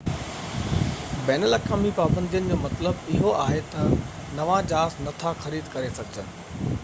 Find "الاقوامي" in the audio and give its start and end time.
1.49-1.91